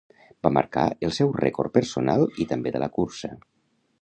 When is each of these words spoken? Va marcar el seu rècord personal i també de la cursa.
Va 0.45 0.51
marcar 0.57 0.85
el 1.07 1.13
seu 1.19 1.29
rècord 1.41 1.75
personal 1.77 2.27
i 2.45 2.49
també 2.55 2.77
de 2.79 2.87
la 2.87 2.93
cursa. 3.01 3.35